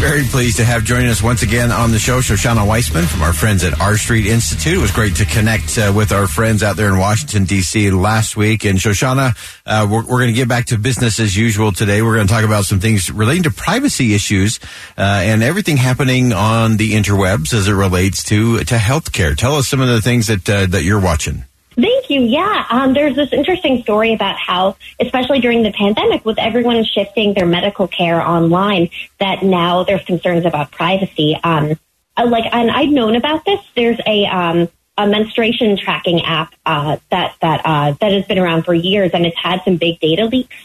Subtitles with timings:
[0.00, 3.32] Very pleased to have joining us once again on the show, Shoshana Weissman from our
[3.32, 4.74] friends at R Street Institute.
[4.74, 7.90] It was great to connect uh, with our friends out there in Washington, D.C.
[7.90, 8.64] last week.
[8.66, 12.02] And Shoshana, uh, we're, we're going to get back to business as usual today.
[12.02, 14.60] We're going to talk about some things relating to privacy issues
[14.98, 19.34] uh, and everything happening on the interwebs as it relates to, to healthcare.
[19.34, 21.45] Tell us some of the things that, uh, that you're watching.
[21.78, 22.22] Thank you.
[22.22, 27.34] Yeah, um, there's this interesting story about how, especially during the pandemic, with everyone shifting
[27.34, 28.88] their medical care online,
[29.20, 31.38] that now there's concerns about privacy.
[31.44, 31.78] Um,
[32.16, 33.60] uh, like, and I'd known about this.
[33.74, 38.64] There's a um, a menstruation tracking app uh, that that uh, that has been around
[38.64, 40.56] for years, and it's had some big data leaks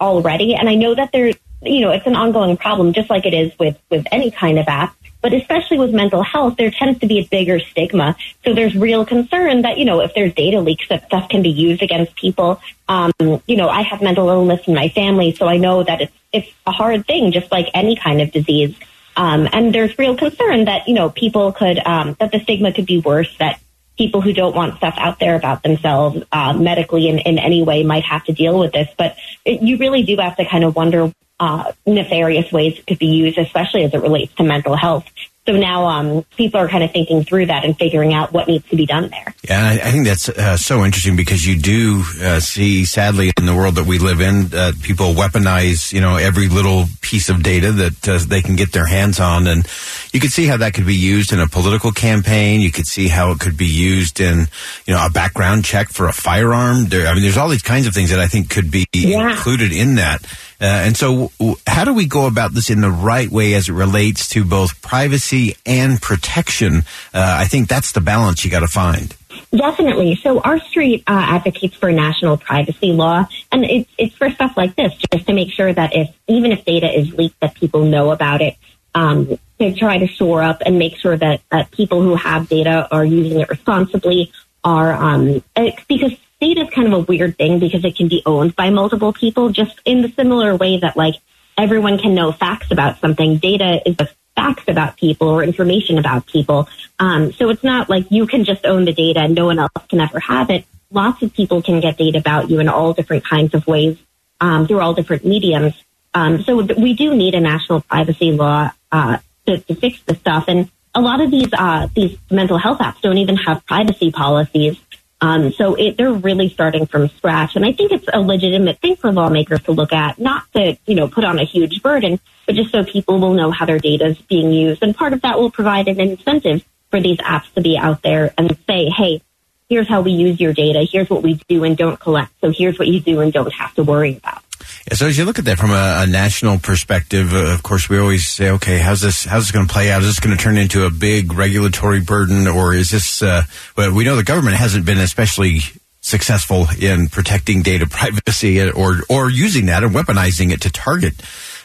[0.00, 0.54] already.
[0.56, 3.56] And I know that there's, you know, it's an ongoing problem, just like it is
[3.58, 4.96] with with any kind of app.
[5.22, 8.16] But especially with mental health, there tends to be a bigger stigma.
[8.44, 11.50] So there's real concern that, you know, if there's data leaks, that stuff can be
[11.50, 12.60] used against people.
[12.88, 16.12] Um, you know, I have mental illness in my family, so I know that it's,
[16.32, 18.76] it's a hard thing, just like any kind of disease.
[19.16, 22.86] Um, and there's real concern that, you know, people could, um, that the stigma could
[22.86, 23.58] be worse, that
[23.96, 27.82] people who don't want stuff out there about themselves uh, medically in, in any way
[27.82, 28.88] might have to deal with this.
[28.96, 32.98] But it, you really do have to kind of wonder uh, nefarious ways it could
[32.98, 35.04] be used, especially as it relates to mental health.
[35.46, 38.68] So now um, people are kind of thinking through that and figuring out what needs
[38.70, 39.32] to be done there.
[39.48, 43.46] Yeah, I, I think that's uh, so interesting because you do uh, see, sadly, in
[43.46, 47.44] the world that we live in, uh, people weaponize, you know, every little piece of
[47.44, 49.68] data that uh, they can get their hands on, and
[50.12, 52.60] you could see how that could be used in a political campaign.
[52.60, 54.48] You could see how it could be used in,
[54.84, 56.86] you know, a background check for a firearm.
[56.86, 59.30] There, I mean, there's all these kinds of things that I think could be Yeah.
[59.30, 60.22] included in that.
[60.60, 63.68] Uh, and so, w- how do we go about this in the right way as
[63.68, 66.78] it relates to both privacy and protection?
[67.12, 69.14] Uh, I think that's the balance you got to find.
[69.50, 70.16] Definitely.
[70.16, 74.76] So R Street uh, advocates for national privacy law, and it's it's for stuff like
[74.76, 78.10] this, just to make sure that if even if data is leaked, that people know
[78.10, 78.56] about it.
[78.94, 81.40] Um, to try to shore up and make sure that,
[81.70, 84.32] people who have data are using it responsibly.
[84.64, 88.22] Are um, uh, because data is kind of a weird thing because it can be
[88.26, 91.14] owned by multiple people, just in the similar way that like
[91.56, 93.38] everyone can know facts about something.
[93.38, 96.68] Data is the facts about people or information about people.
[96.98, 99.72] Um, so it's not like you can just own the data and no one else
[99.88, 100.66] can ever have it.
[100.90, 103.98] Lots of people can get data about you in all different kinds of ways
[104.40, 105.74] um, through all different mediums.
[106.14, 110.44] Um, so we do need a national privacy law uh, to, to fix this stuff.
[110.48, 114.78] And a lot of these uh, these mental health apps don't even have privacy policies.
[115.20, 118.96] Um, so it, they're really starting from scratch, and I think it's a legitimate thing
[118.96, 122.54] for lawmakers to look at, not to you know put on a huge burden, but
[122.54, 124.82] just so people will know how their data is being used.
[124.82, 128.34] And part of that will provide an incentive for these apps to be out there
[128.36, 129.22] and say, hey,
[129.68, 132.78] here's how we use your data, here's what we do and don't collect, so here's
[132.78, 134.45] what you do and don't have to worry about.
[134.88, 137.88] Yeah, so as you look at that from a, a national perspective, uh, of course,
[137.88, 140.02] we always say, okay, how's this, how's this going to play out?
[140.02, 143.42] Is this going to turn into a big regulatory burden or is this, uh,
[143.76, 145.60] well, we know the government hasn't been especially
[146.00, 151.14] successful in protecting data privacy or, or using that and weaponizing it to target,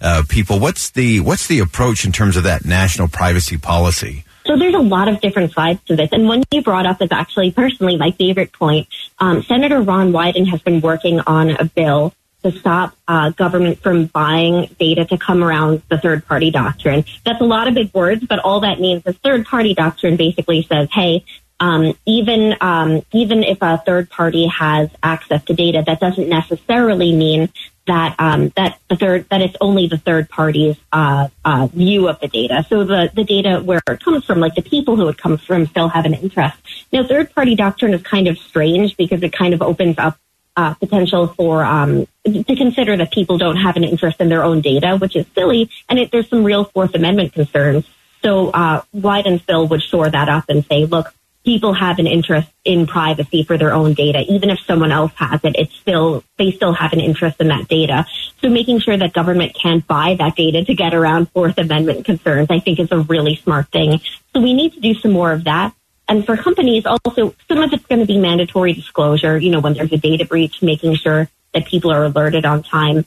[0.00, 0.58] uh, people.
[0.58, 4.24] What's the, what's the approach in terms of that national privacy policy?
[4.46, 6.10] So there's a lot of different sides to this.
[6.12, 8.86] And one you brought up is actually personally my favorite point.
[9.18, 12.14] Um, Senator Ron Wyden has been working on a bill
[12.50, 17.04] to stop uh, government from buying data to come around the third party doctrine.
[17.24, 20.62] That's a lot of big words, but all that means is third party doctrine basically
[20.62, 21.24] says, hey,
[21.58, 27.16] um, even um, even if a third party has access to data, that doesn't necessarily
[27.16, 27.48] mean
[27.86, 32.20] that um, that the third that it's only the third party's uh, uh, view of
[32.20, 32.66] the data.
[32.68, 35.66] So the the data where it comes from, like the people who it comes from,
[35.66, 36.58] still have an interest.
[36.92, 40.18] Now, third party doctrine is kind of strange because it kind of opens up
[40.56, 44.60] uh, potential for um, to consider that people don't have an interest in their own
[44.60, 47.84] data, which is silly, and it, there's some real Fourth Amendment concerns.
[48.22, 51.14] So uh, Wyden's bill would shore that up and say, look,
[51.44, 54.24] people have an interest in privacy for their own data.
[54.28, 57.68] Even if someone else has it, it's still, they still have an interest in that
[57.68, 58.04] data.
[58.42, 62.48] So making sure that government can't buy that data to get around Fourth Amendment concerns,
[62.50, 64.00] I think is a really smart thing.
[64.32, 65.72] So we need to do some more of that.
[66.08, 69.74] And for companies also, some of it's going to be mandatory disclosure, you know, when
[69.74, 73.04] there's a data breach, making sure that people are alerted on time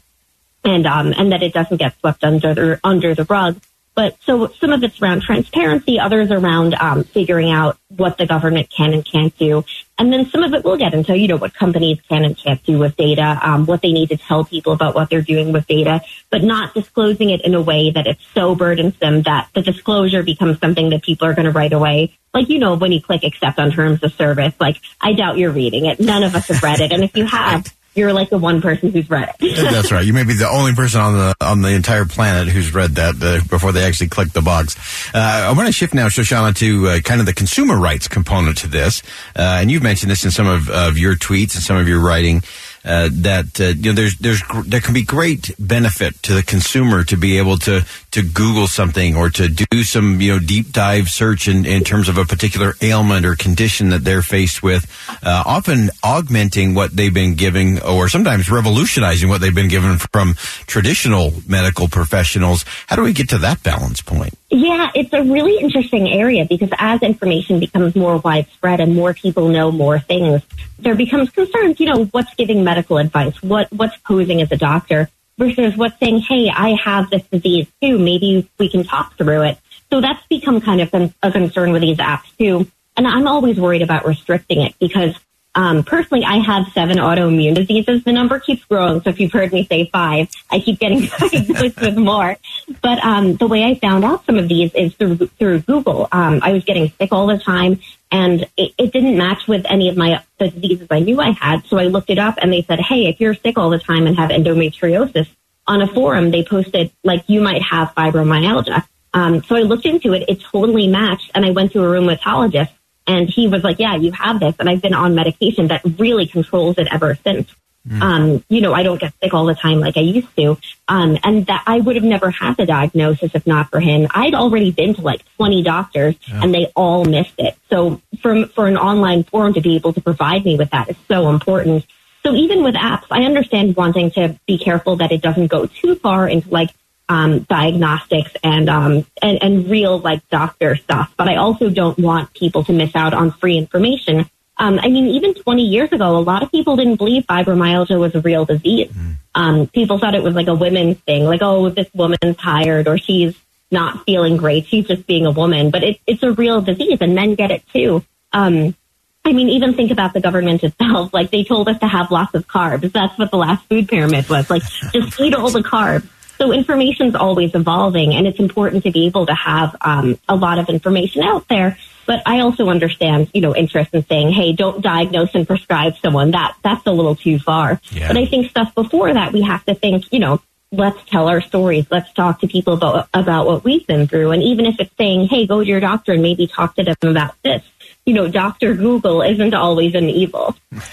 [0.63, 3.61] and, um, and that it doesn't get swept under the, under the rug.
[3.99, 8.69] But so some of it's around transparency, others around um, figuring out what the government
[8.69, 9.65] can and can't do.
[9.97, 12.63] And then some of it will get into, you know, what companies can and can't
[12.63, 15.67] do with data, um, what they need to tell people about what they're doing with
[15.67, 15.99] data,
[16.29, 20.61] but not disclosing it in a way that it's so burdensome that the disclosure becomes
[20.61, 22.17] something that people are going to write away.
[22.33, 25.51] Like, you know, when you click accept on terms of service, like, I doubt you're
[25.51, 25.99] reading it.
[25.99, 26.93] None of us have read it.
[26.93, 29.55] And if you have, you're like the one person who's read it.
[29.71, 30.05] That's right.
[30.05, 33.15] You may be the only person on the on the entire planet who's read that
[33.21, 34.75] uh, before they actually click the box.
[35.13, 38.57] Uh, I want to shift now, Shoshana, to uh, kind of the consumer rights component
[38.59, 39.01] to this.
[39.35, 41.99] Uh, and you've mentioned this in some of, of your tweets and some of your
[41.99, 42.43] writing.
[42.85, 47.03] Uh, that uh, you know there's there's there can be great benefit to the consumer
[47.03, 51.09] to be able to to Google something or to do some you know deep dive
[51.09, 54.89] search in, in terms of a particular ailment or condition that they're faced with,
[55.23, 60.35] uh, often augmenting what they've been giving or sometimes revolutionizing what they've been given from
[60.69, 62.63] traditional medical professionals.
[62.87, 64.33] How do we get to that balance point?
[64.49, 69.49] Yeah, it's a really interesting area because as information becomes more widespread and more people
[69.49, 70.41] know more things,
[70.77, 73.41] there becomes concerns, you know, what's giving medical advice?
[73.43, 77.97] What, what's posing as a doctor versus what's saying, Hey, I have this disease too.
[77.97, 79.57] Maybe we can talk through it.
[79.91, 80.93] So that's become kind of
[81.23, 82.69] a concern with these apps too.
[82.95, 85.15] And I'm always worried about restricting it because
[85.55, 88.03] um, personally, I have seven autoimmune diseases.
[88.03, 89.01] The number keeps growing.
[89.01, 92.37] So if you've heard me say five, I keep getting diagnosed with more.
[92.81, 96.07] But um, the way I found out some of these is through through Google.
[96.11, 97.79] Um, I was getting sick all the time,
[98.11, 101.65] and it, it didn't match with any of my the diseases I knew I had.
[101.65, 104.05] So I looked it up, and they said, "Hey, if you're sick all the time
[104.05, 105.27] and have endometriosis,"
[105.65, 108.83] on a forum they posted like you might have fibromyalgia.
[109.13, 110.25] Um, so I looked into it.
[110.29, 112.69] It totally matched, and I went to a rheumatologist
[113.09, 114.53] and he was like, yeah, you have this.
[114.59, 117.49] And I've been on medication that really controls it ever since.
[117.87, 118.01] Mm.
[118.01, 120.59] Um, you know, I don't get sick all the time like I used to.
[120.87, 124.07] Um, and that I would have never had the diagnosis if not for him.
[124.11, 126.43] I'd already been to like 20 doctors yeah.
[126.43, 127.57] and they all missed it.
[127.71, 130.97] So for, for an online forum to be able to provide me with that is
[131.07, 131.87] so important.
[132.23, 135.95] So even with apps, I understand wanting to be careful that it doesn't go too
[135.95, 136.69] far into like
[137.09, 141.11] um, diagnostics and, um, and and real like doctor stuff.
[141.17, 144.29] But I also don't want people to miss out on free information.
[144.57, 148.13] Um, I mean, even 20 years ago, a lot of people didn't believe fibromyalgia was
[148.13, 148.91] a real disease.
[148.91, 149.15] Mm.
[149.33, 152.97] Um, people thought it was like a women's thing, like, oh, this woman's tired or
[152.97, 153.35] she's
[153.71, 154.67] not feeling great.
[154.67, 157.63] She's just being a woman, but it, it's a real disease and men get it
[157.71, 158.03] too.
[158.33, 158.75] Um,
[159.23, 161.13] I mean, even think about the government itself.
[161.13, 162.91] Like they told us to have lots of carbs.
[162.91, 164.49] That's what the last food pyramid was.
[164.49, 166.07] Like just eat all the carbs.
[166.39, 170.35] So information is always evolving, and it's important to be able to have um, a
[170.35, 171.77] lot of information out there.
[172.05, 176.31] But I also understand, you know, interest in saying, "Hey, don't diagnose and prescribe someone."
[176.31, 177.81] That that's a little too far.
[177.91, 178.07] Yeah.
[178.07, 180.41] But I think stuff before that, we have to think, you know,
[180.71, 181.85] let's tell our stories.
[181.89, 185.27] Let's talk to people about about what we've been through, and even if it's saying,
[185.27, 187.63] "Hey, go to your doctor and maybe talk to them about this,"
[188.09, 190.55] you know, Doctor Google isn't always an evil.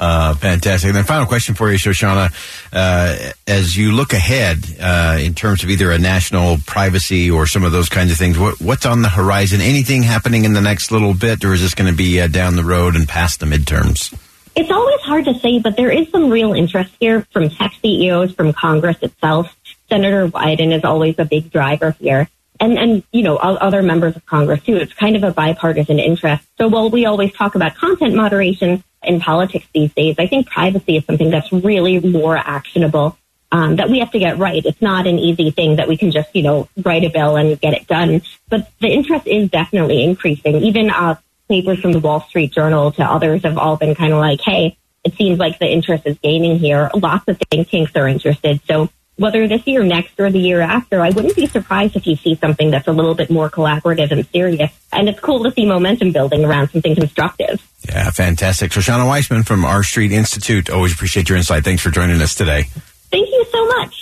[0.00, 0.88] Uh, fantastic.
[0.88, 2.32] And then final question for you, Shoshana.
[2.72, 7.62] Uh, as you look ahead uh, in terms of either a national privacy or some
[7.62, 9.60] of those kinds of things, what, what's on the horizon?
[9.60, 12.56] Anything happening in the next little bit, or is this going to be uh, down
[12.56, 14.16] the road and past the midterms?
[14.54, 18.34] It's always hard to say, but there is some real interest here from tech CEOs,
[18.34, 19.54] from Congress itself.
[19.90, 22.28] Senator Wyden is always a big driver here
[22.60, 24.76] and and you know other members of Congress too.
[24.76, 26.44] It's kind of a bipartisan interest.
[26.58, 30.96] So while we always talk about content moderation in politics these days, I think privacy
[30.96, 33.18] is something that's really more actionable.
[33.52, 34.60] Um, that we have to get right.
[34.64, 37.58] It's not an easy thing that we can just, you know, write a bill and
[37.60, 38.20] get it done.
[38.48, 40.56] But the interest is definitely increasing.
[40.56, 41.14] Even uh,
[41.48, 44.76] papers from the Wall Street Journal to others have all been kind of like, hey,
[45.04, 46.90] it seems like the interest is gaining here.
[46.92, 48.60] Lots of think tanks are interested.
[48.66, 52.16] So whether this year, next, or the year after, I wouldn't be surprised if you
[52.16, 54.70] see something that's a little bit more collaborative and serious.
[54.92, 57.66] And it's cool to see momentum building around something constructive.
[57.88, 58.72] Yeah, fantastic.
[58.72, 60.70] Shoshana Weissman from R Street Institute.
[60.70, 61.64] Always appreciate your insight.
[61.64, 62.64] Thanks for joining us today.
[63.10, 63.95] Thank you so much.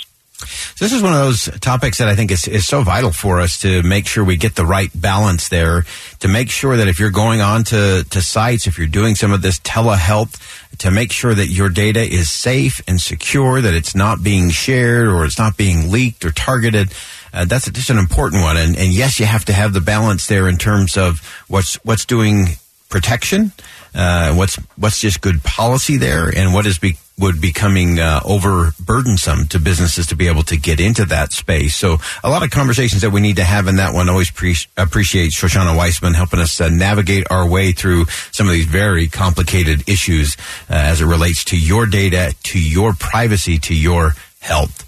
[0.78, 3.60] This is one of those topics that I think is, is so vital for us
[3.60, 5.84] to make sure we get the right balance there,
[6.20, 9.32] to make sure that if you're going on to, to sites, if you're doing some
[9.32, 10.40] of this telehealth,
[10.78, 15.08] to make sure that your data is safe and secure, that it's not being shared
[15.08, 16.92] or it's not being leaked or targeted.
[17.32, 18.56] Uh, that's just an important one.
[18.56, 22.04] And, and yes, you have to have the balance there in terms of what's, what's
[22.04, 22.56] doing
[22.88, 23.52] protection,
[23.94, 29.48] uh, what's, what's just good policy there and what is be, would becoming uh, overburdensome
[29.48, 31.76] to businesses to be able to get into that space.
[31.76, 34.08] So a lot of conversations that we need to have in that one.
[34.08, 38.66] Always pre- appreciate Shoshana Weissman helping us uh, navigate our way through some of these
[38.66, 40.36] very complicated issues
[40.68, 44.84] uh, as it relates to your data, to your privacy, to your health.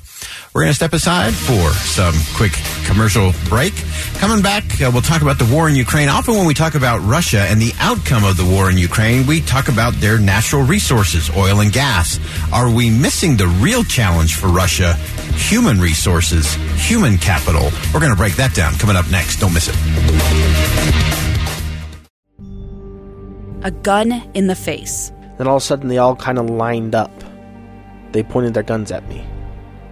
[0.57, 2.53] We're going to step aside for some quick
[2.87, 3.75] commercial break.
[4.15, 6.09] Coming back, uh, we'll talk about the war in Ukraine.
[6.09, 9.43] Often when we talk about Russia and the outcome of the war in Ukraine, we
[9.43, 12.19] talk about their natural resources, oil and gas.
[12.55, 14.95] Are we missing the real challenge for Russia?
[15.35, 16.55] Human resources,
[16.89, 17.69] human capital.
[17.93, 19.41] We're going to break that down coming up next.
[19.41, 19.77] Don't miss it.
[23.63, 25.13] A gun in the face.
[25.37, 27.13] Then all of a sudden, they all kind of lined up.
[28.13, 29.23] They pointed their guns at me.